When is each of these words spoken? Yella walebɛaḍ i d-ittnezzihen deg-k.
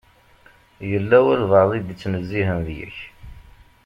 Yella 0.91 1.17
walebɛaḍ 1.25 1.71
i 1.73 1.79
d-ittnezzihen 1.81 2.59
deg-k. 2.67 2.97